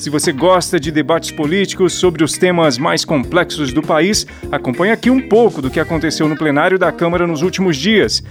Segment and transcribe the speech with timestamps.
[0.00, 5.10] Se você gosta de debates políticos sobre os temas mais complexos do país, acompanhe aqui
[5.10, 8.24] um pouco do que aconteceu no plenário da Câmara nos últimos dias.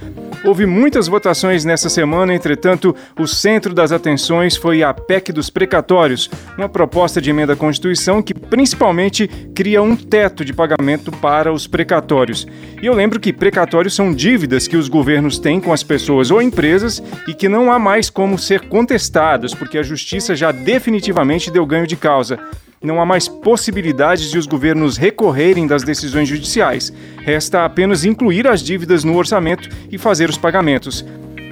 [0.44, 6.30] Houve muitas votações nessa semana, entretanto, o centro das atenções foi a PEC dos precatórios,
[6.58, 11.68] uma proposta de emenda à Constituição que principalmente cria um teto de pagamento para os
[11.68, 12.48] precatórios.
[12.82, 16.42] E eu lembro que precatórios são dívidas que os governos têm com as pessoas ou
[16.42, 21.66] empresas e que não há mais como ser contestadas, porque a justiça já definitivamente deu
[21.66, 22.40] ganho de causa
[22.82, 26.94] não há mais possibilidades de os governos recorrerem das decisões judiciais.
[27.18, 31.06] Resta apenas incluir as dívidas no orçamento e fazer os pagamentos.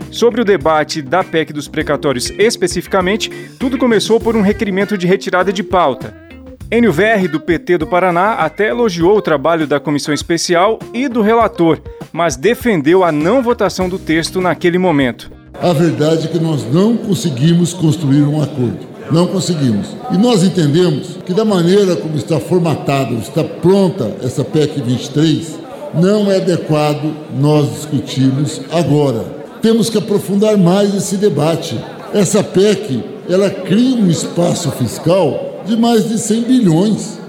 [0.10, 3.30] Sobre o debate da PEC dos precatórios especificamente,
[3.60, 6.16] tudo começou por um requerimento de retirada de pauta.
[6.72, 11.22] Enio VR, do PT do Paraná, até elogiou o trabalho da comissão especial e do
[11.22, 11.80] relator,
[12.12, 15.32] mas defendeu a não votação do texto naquele momento.
[15.62, 18.97] A verdade é que nós não conseguimos construir um acordo.
[19.12, 19.88] Não conseguimos.
[20.12, 25.60] E nós entendemos que, da maneira como está formatado, está pronta essa PEC 23,
[25.94, 29.24] não é adequado nós discutirmos agora.
[29.62, 31.80] Temos que aprofundar mais esse debate.
[32.14, 37.20] Essa PEC, ela cria um espaço fiscal de mais de 100 bilhões.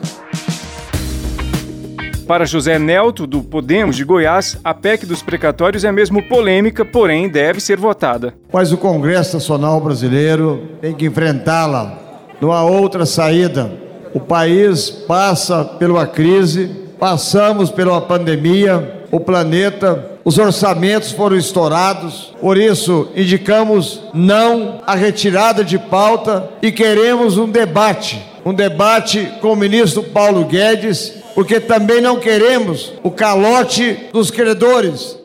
[2.29, 7.27] Para José Nelto, do Podemos de Goiás, a PEC dos precatórios é mesmo polêmica, porém
[7.27, 8.35] deve ser votada.
[8.53, 11.98] Mas o Congresso Nacional Brasileiro tem que enfrentá-la.
[12.39, 13.73] Não há outra saída.
[14.12, 16.70] O país passa pela crise,
[17.01, 25.64] passamos pela pandemia, o planeta, os orçamentos foram estourados, por isso indicamos não à retirada
[25.64, 28.23] de pauta e queremos um debate.
[28.45, 35.17] Um debate com o ministro Paulo Guedes porque também não queremos o calote dos credores.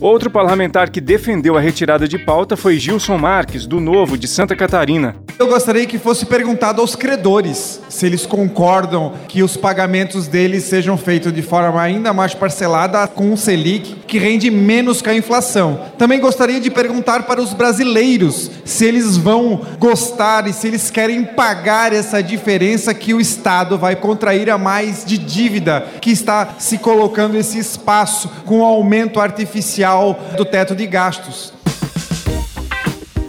[0.00, 4.54] Outro parlamentar que defendeu a retirada de pauta foi Gilson Marques, do Novo, de Santa
[4.54, 5.16] Catarina.
[5.36, 10.96] Eu gostaria que fosse perguntado aos credores se eles concordam que os pagamentos deles sejam
[10.96, 15.80] feitos de forma ainda mais parcelada com o Selic, que rende menos que a inflação.
[15.98, 21.24] Também gostaria de perguntar para os brasileiros se eles vão gostar e se eles querem
[21.24, 26.78] pagar essa diferença que o Estado vai contrair a mais de dívida que está se
[26.78, 31.53] colocando esse espaço com o aumento artificial do teto de gastos.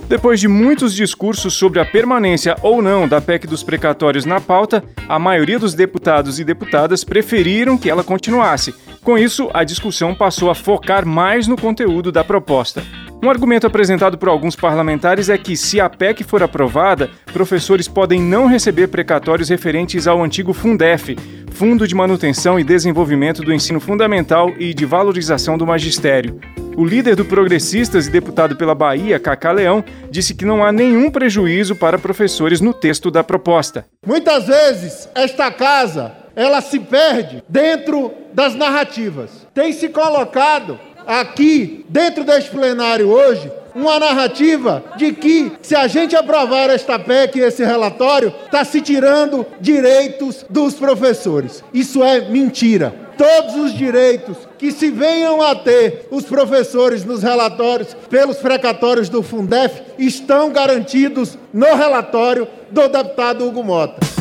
[0.07, 4.83] Depois de muitos discursos sobre a permanência ou não da PEC dos precatórios na pauta,
[5.09, 8.75] a maioria dos deputados e deputadas preferiram que ela continuasse.
[9.01, 12.83] Com isso, a discussão passou a focar mais no conteúdo da proposta.
[13.23, 18.21] Um argumento apresentado por alguns parlamentares é que, se a PEC for aprovada, professores podem
[18.21, 21.15] não receber precatórios referentes ao antigo Fundef,
[21.51, 26.39] Fundo de Manutenção e Desenvolvimento do Ensino Fundamental e de Valorização do Magistério.
[26.77, 29.81] O líder do Progressistas e deputado pela Bahia, Cacá Leão,
[30.11, 33.85] disse que não há nenhum prejuízo para professores no texto da proposta.
[34.05, 39.47] Muitas vezes esta casa ela se perde dentro das narrativas.
[39.53, 40.77] Tem se colocado
[41.07, 47.37] aqui dentro deste plenário hoje uma narrativa de que se a gente aprovar esta PEC
[47.37, 51.63] e esse relatório, está se tirando direitos dos professores.
[51.73, 57.93] Isso é mentira todos os direitos que se venham a ter os professores nos relatórios
[58.09, 64.15] pelos precatórios do Fundef estão garantidos no relatório do deputado Hugo Mota.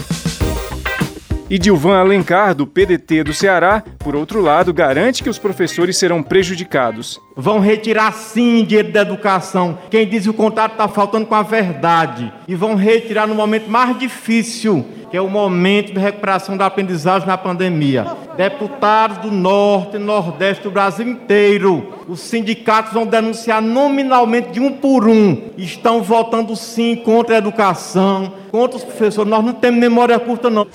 [1.54, 6.22] E Dilvan Alencar, do PDT do Ceará, por outro lado, garante que os professores serão
[6.22, 7.21] prejudicados.
[7.37, 9.78] Vão retirar sim dinheiro da educação.
[9.91, 12.33] Quem diz que o contrato está faltando com a verdade.
[12.49, 17.28] E vão retirar no momento mais difícil, que é o momento de recuperação da aprendizagem
[17.28, 18.04] na pandemia.
[18.36, 25.06] Deputados do Norte Nordeste do Brasil inteiro, os sindicatos vão denunciar nominalmente de um por
[25.06, 25.41] um.
[25.56, 29.30] Estão votando sim contra a educação, contra os professores.
[29.30, 30.66] Nós não temos memória curta, não.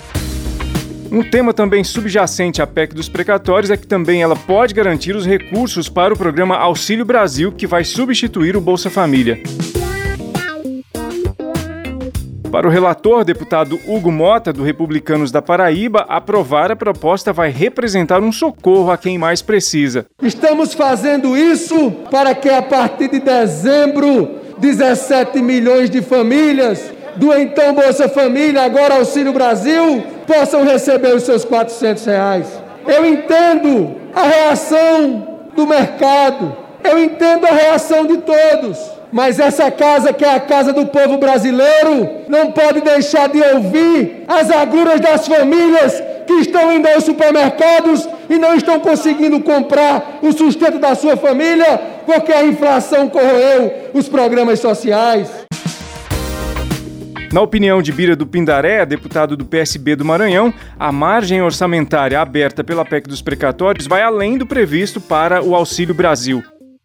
[1.12, 5.26] Um tema também subjacente à PEC dos precatórios é que também ela pode garantir os
[5.26, 9.38] recursos para o programa Auxílio Brasil, que vai substituir o Bolsa Família.
[12.50, 18.20] Para o relator, deputado Hugo Mota, do Republicanos da Paraíba, aprovar a proposta vai representar
[18.20, 20.06] um socorro a quem mais precisa.
[20.20, 27.72] Estamos fazendo isso para que a partir de dezembro, 17 milhões de famílias do então
[27.72, 32.62] Bolsa Família, agora Auxílio Brasil, possam receber os seus 400 reais.
[32.84, 38.99] Eu entendo a reação do mercado, eu entendo a reação de todos.
[39.12, 44.24] Mas essa casa, que é a casa do povo brasileiro, não pode deixar de ouvir
[44.28, 50.32] as agruras das famílias que estão indo aos supermercados e não estão conseguindo comprar o
[50.32, 55.28] sustento da sua família porque a inflação corroeu os programas sociais.
[57.32, 62.64] Na opinião de Bira do Pindaré, deputado do PSB do Maranhão, a margem orçamentária aberta
[62.64, 66.42] pela PEC dos precatórios vai além do previsto para o Auxílio Brasil.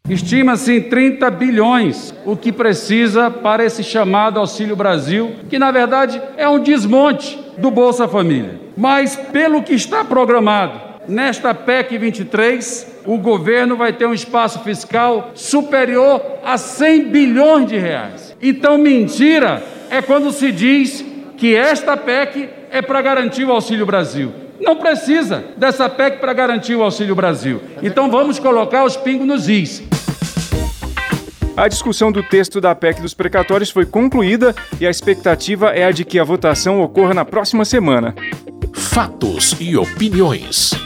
[0.08, 6.22] Estima-se em 30 bilhões o que precisa para esse chamado Auxílio Brasil, que na verdade
[6.38, 8.60] é um desmonte do Bolsa Família.
[8.78, 15.32] Mas pelo que está programado nesta PEC 23, o governo vai ter um espaço fiscal
[15.34, 18.36] superior a 100 bilhões de reais.
[18.42, 21.04] Então, mentira é quando se diz
[21.38, 24.45] que esta PEC é para garantir o Auxílio Brasil.
[24.60, 27.62] Não precisa dessa PEC para garantir o Auxílio Brasil.
[27.82, 29.84] Então vamos colocar os pingos nos is.
[31.58, 35.92] A discussão do texto da PEC dos precatórios foi concluída e a expectativa é a
[35.92, 38.14] de que a votação ocorra na próxima semana.
[38.74, 40.85] Fatos e opiniões.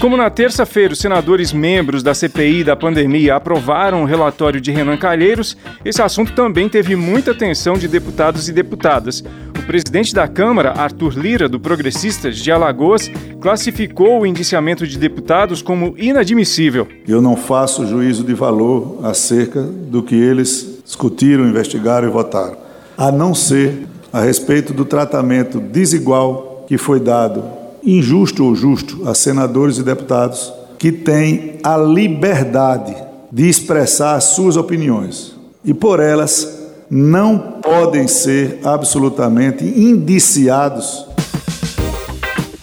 [0.00, 4.96] Como na terça-feira os senadores membros da CPI da pandemia aprovaram o relatório de Renan
[4.96, 9.24] Calheiros, esse assunto também teve muita atenção de deputados e deputadas.
[9.58, 13.10] O presidente da Câmara, Arthur Lira, do Progressistas de Alagoas,
[13.40, 16.86] classificou o indiciamento de deputados como inadmissível.
[17.06, 22.56] Eu não faço juízo de valor acerca do que eles discutiram, investigaram e votaram,
[22.96, 27.57] a não ser a respeito do tratamento desigual que foi dado
[27.96, 32.94] injusto ou justo a senadores e deputados que têm a liberdade
[33.32, 41.06] de expressar as suas opiniões e por elas não podem ser absolutamente indiciados.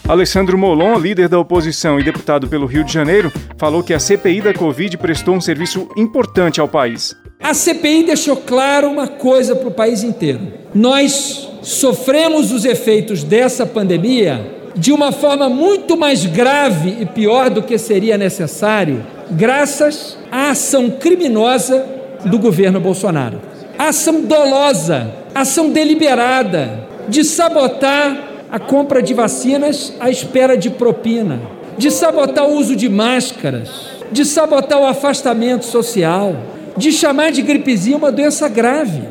[0.08, 4.42] Alessandro Molon, líder da oposição e deputado pelo Rio de Janeiro, falou que a CPI
[4.42, 7.16] da Covid prestou um serviço importante ao país.
[7.42, 10.42] A CPI deixou claro uma coisa para o país inteiro:
[10.74, 17.64] nós sofremos os efeitos dessa pandemia de uma forma muito mais grave e pior do
[17.64, 21.86] que seria necessário, graças à ação criminosa
[22.26, 23.40] do governo Bolsonaro.
[23.78, 28.18] Ação dolosa, ação deliberada de sabotar
[28.52, 31.40] a compra de vacinas à espera de propina,
[31.78, 33.70] de sabotar o uso de máscaras,
[34.12, 36.36] de sabotar o afastamento social,
[36.78, 39.04] de chamar de gripezinha uma doença grave.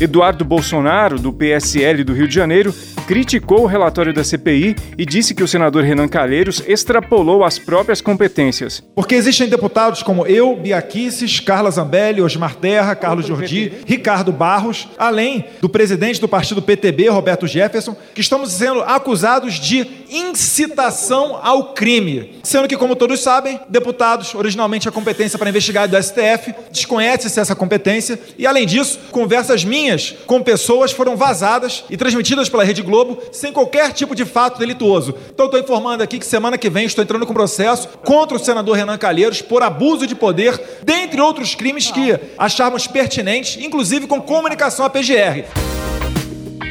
[0.00, 2.74] Eduardo Bolsonaro, do PSL do Rio de Janeiro,
[3.10, 8.00] criticou o relatório da CPI e disse que o senador Renan Calheiros extrapolou as próprias
[8.00, 8.84] competências.
[8.94, 14.86] Porque existem deputados como eu, Bia Kicis, Carla Zambelli, Osmar Terra, Carlos Jordi, Ricardo Barros,
[14.96, 21.72] além do presidente do partido PTB, Roberto Jefferson, que estamos sendo acusados de incitação ao
[21.74, 22.38] crime.
[22.44, 27.40] Sendo que, como todos sabem, deputados, originalmente a competência para investigar é do STF, desconhece-se
[27.40, 32.82] essa competência e, além disso, conversas minhas com pessoas foram vazadas e transmitidas pela Rede
[32.82, 35.14] Globo Globo sem qualquer tipo de fato delituoso.
[35.32, 38.76] Então estou informando aqui que semana que vem estou entrando com processo contra o senador
[38.76, 44.84] Renan Calheiros por abuso de poder, dentre outros crimes que acharmos pertinentes, inclusive com comunicação
[44.84, 45.44] à PGR.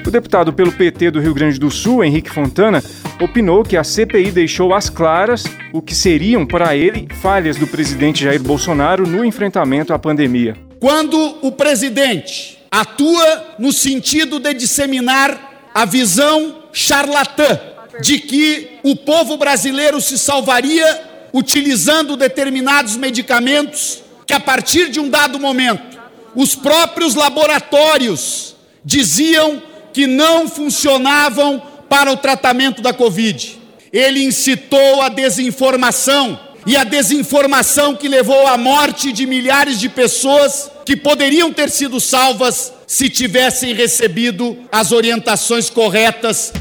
[0.05, 2.83] O deputado pelo PT do Rio Grande do Sul, Henrique Fontana,
[3.21, 5.43] opinou que a CPI deixou às claras
[5.73, 10.55] o que seriam, para ele, falhas do presidente Jair Bolsonaro no enfrentamento à pandemia.
[10.79, 15.48] Quando o presidente atua no sentido de disseminar
[15.79, 17.57] a visão charlatã
[18.01, 25.09] de que o povo brasileiro se salvaria utilizando determinados medicamentos que, a partir de um
[25.09, 25.97] dado momento,
[26.35, 33.57] os próprios laboratórios diziam que não funcionavam para o tratamento da Covid.
[33.93, 40.69] Ele incitou a desinformação e a desinformação que levou à morte de milhares de pessoas
[40.85, 46.51] que poderiam ter sido salvas se tivessem recebido as orientações corretas.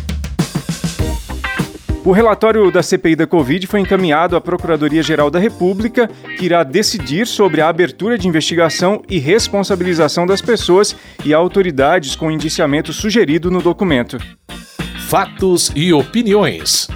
[2.05, 6.07] O relatório da CPI da Covid foi encaminhado à Procuradoria-Geral da República,
[6.37, 10.95] que irá decidir sobre a abertura de investigação e responsabilização das pessoas
[11.25, 14.19] e autoridades com o indiciamento sugerido no documento.
[15.09, 16.89] Fatos e opiniões.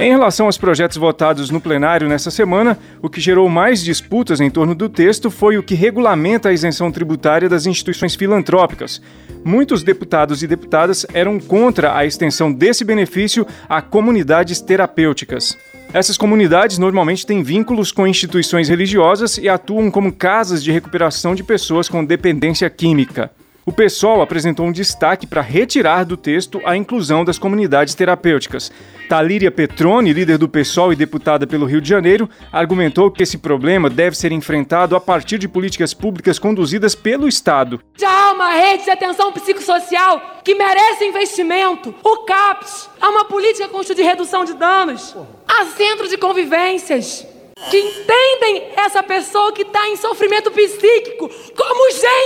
[0.00, 4.48] Em relação aos projetos votados no plenário nessa semana, o que gerou mais disputas em
[4.48, 9.02] torno do texto foi o que regulamenta a isenção tributária das instituições filantrópicas.
[9.44, 15.58] Muitos deputados e deputadas eram contra a extensão desse benefício a comunidades terapêuticas.
[15.92, 21.42] Essas comunidades normalmente têm vínculos com instituições religiosas e atuam como casas de recuperação de
[21.42, 23.32] pessoas com dependência química.
[23.68, 28.72] O PSOL apresentou um destaque para retirar do texto a inclusão das comunidades terapêuticas.
[29.10, 33.90] Talíria Petroni, líder do PSOL e deputada pelo Rio de Janeiro, argumentou que esse problema
[33.90, 37.78] deve ser enfrentado a partir de políticas públicas conduzidas pelo Estado.
[37.98, 41.94] Já há uma rede de atenção psicossocial que merece investimento.
[42.02, 45.14] O CAPS, há uma política de redução de danos.
[45.46, 47.26] Há centros de convivências
[47.70, 52.17] que entendem essa pessoa que está em sofrimento psíquico como gente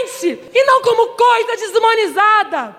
[0.52, 2.76] e não como coisa desumanizada.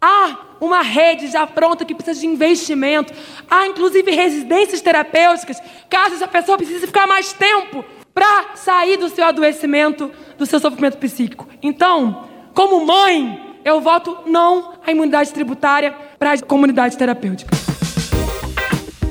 [0.00, 3.12] Há uma rede já pronta que precisa de investimento.
[3.50, 7.84] Há inclusive residências terapêuticas, caso essa pessoa precise ficar mais tempo
[8.14, 11.46] para sair do seu adoecimento, do seu sofrimento psíquico.
[11.62, 17.79] Então, como mãe, eu voto não à imunidade tributária para as comunidades terapêuticas.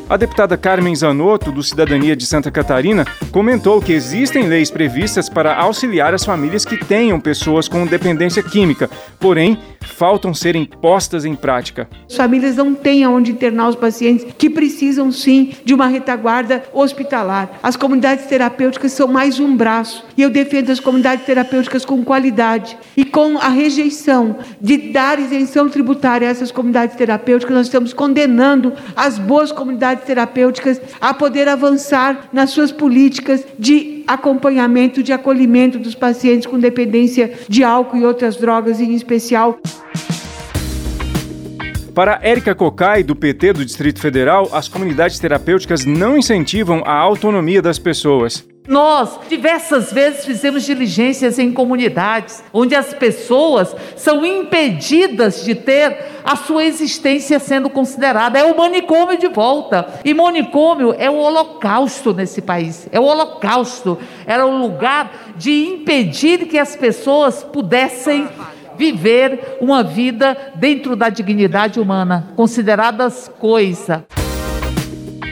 [0.09, 5.55] A deputada Carmen Zanotto, do Cidadania de Santa Catarina, comentou que existem leis previstas para
[5.55, 8.89] auxiliar as famílias que tenham pessoas com dependência química,
[9.19, 11.87] porém, faltam serem postas em prática.
[12.09, 17.59] As famílias não têm onde internar os pacientes que precisam sim de uma retaguarda hospitalar.
[17.61, 22.77] As comunidades terapêuticas são mais um braço e eu defendo as comunidades terapêuticas com qualidade
[22.97, 28.73] e com a rejeição de dar isenção tributária a essas comunidades terapêuticas, nós estamos condenando
[28.95, 35.95] as boas comunidades terapêuticas a poder avançar nas suas políticas de acompanhamento, de acolhimento dos
[35.95, 39.59] pacientes com dependência de álcool e outras drogas, em especial.
[41.93, 47.61] Para Érica Cocai, do PT do Distrito Federal, as comunidades terapêuticas não incentivam a autonomia
[47.61, 48.48] das pessoas.
[48.67, 56.35] Nós diversas vezes fizemos diligências em comunidades onde as pessoas são impedidas de ter a
[56.35, 58.37] sua existência sendo considerada.
[58.37, 59.87] É o manicômio de volta.
[60.05, 62.87] E manicômio é o holocausto nesse país.
[62.91, 63.97] É o holocausto.
[64.25, 68.27] Era o lugar de impedir que as pessoas pudessem
[68.77, 74.05] viver uma vida dentro da dignidade humana, consideradas coisa.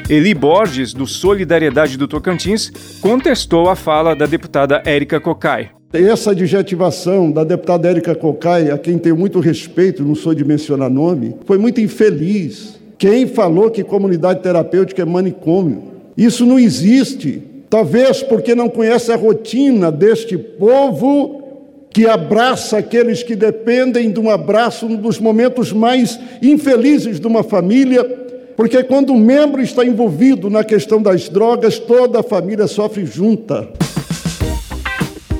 [0.09, 2.71] Eli Borges, do Solidariedade do Tocantins,
[3.01, 5.71] contestou a fala da deputada Érica Cocai.
[5.91, 10.89] Essa adjetivação da deputada Érica Cocai, a quem tenho muito respeito, não sou de mencionar
[10.89, 12.79] nome, foi muito infeliz.
[12.97, 15.83] Quem falou que comunidade terapêutica é manicômio?
[16.15, 17.43] Isso não existe.
[17.69, 21.43] Talvez porque não conhece a rotina deste povo
[21.89, 28.26] que abraça aqueles que dependem de um abraço nos momentos mais infelizes de uma família
[28.57, 33.69] porque quando um membro está envolvido na questão das drogas, toda a família sofre junta.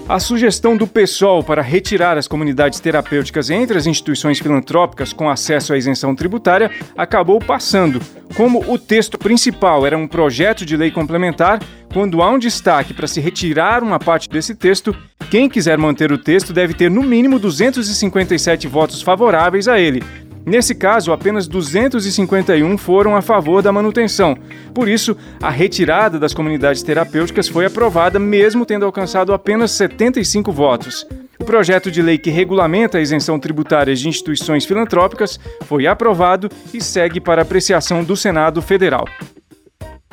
[0.07, 5.73] A sugestão do PSOL para retirar as comunidades terapêuticas entre as instituições filantrópicas com acesso
[5.73, 7.99] à isenção tributária acabou passando.
[8.35, 13.07] Como o texto principal era um projeto de lei complementar, quando há um destaque para
[13.07, 14.95] se retirar uma parte desse texto,
[15.29, 20.01] quem quiser manter o texto deve ter no mínimo 257 votos favoráveis a ele,
[20.47, 24.37] Nesse caso, apenas 251 foram a favor da manutenção.
[24.73, 31.05] Por isso, a retirada das comunidades terapêuticas foi aprovada, mesmo tendo alcançado apenas 75 votos.
[31.37, 36.81] O projeto de lei que regulamenta a isenção tributária de instituições filantrópicas foi aprovado e
[36.81, 39.03] segue para apreciação do Senado Federal.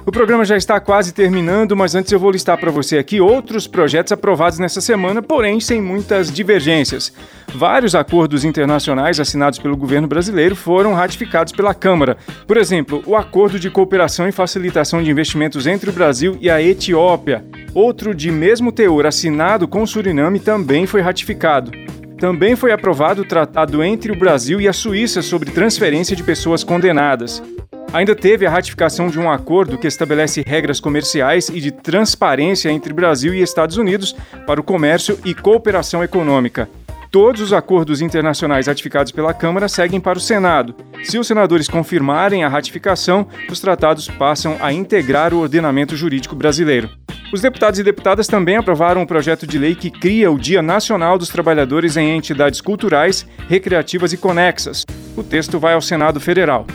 [0.07, 3.67] O programa já está quase terminando, mas antes eu vou listar para você aqui outros
[3.67, 7.11] projetos aprovados nessa semana, porém sem muitas divergências.
[7.55, 12.19] Vários acordos internacionais assinados pelo governo brasileiro foram ratificados pela Câmara.
[12.47, 16.61] Por exemplo, o Acordo de Cooperação e Facilitação de Investimentos entre o Brasil e a
[16.61, 17.43] Etiópia.
[17.73, 21.71] Outro de mesmo teor assinado com o Suriname também foi ratificado.
[22.19, 26.63] Também foi aprovado o tratado entre o Brasil e a Suíça sobre transferência de pessoas
[26.63, 27.43] condenadas.
[27.95, 32.93] Ainda teve a ratificação de um acordo que estabelece regras comerciais e de transparência entre
[32.93, 34.17] Brasil e Estados Unidos
[34.49, 36.69] para o comércio e cooperação econômica.
[37.09, 40.75] Todos os acordos internacionais ratificados pela Câmara seguem para o Senado.
[41.05, 46.91] Se os senadores confirmarem a ratificação, os tratados passam a integrar o ordenamento jurídico brasileiro.
[47.33, 51.17] Os deputados e deputadas também aprovaram um projeto de lei que cria o Dia Nacional
[51.17, 54.85] dos Trabalhadores em Entidades Culturais, Recreativas e Conexas.
[55.17, 56.67] O texto vai ao Senado Federal.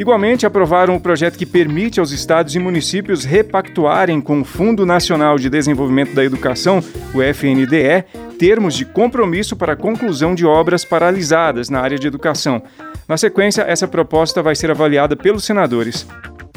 [0.00, 5.36] Igualmente, aprovaram o projeto que permite aos estados e municípios repactuarem com o Fundo Nacional
[5.36, 8.06] de Desenvolvimento da Educação, o FNDE,
[8.38, 12.62] termos de compromisso para a conclusão de obras paralisadas na área de educação.
[13.06, 16.06] Na sequência, essa proposta vai ser avaliada pelos senadores.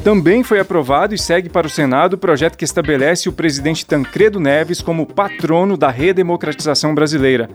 [0.04, 4.38] Também foi aprovado e segue para o Senado o projeto que estabelece o presidente Tancredo
[4.38, 7.48] Neves como patrono da redemocratização brasileira.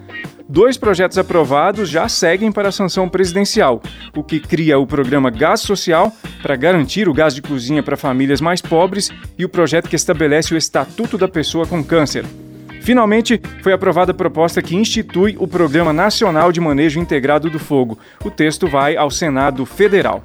[0.49, 3.83] Dois projetos aprovados já seguem para a sanção presidencial,
[4.17, 8.41] o que cria o programa Gás Social para garantir o gás de cozinha para famílias
[8.41, 12.25] mais pobres e o projeto que estabelece o Estatuto da Pessoa com Câncer.
[12.81, 17.99] Finalmente, foi aprovada a proposta que institui o Programa Nacional de Manejo Integrado do Fogo.
[18.25, 20.23] O texto vai ao Senado Federal.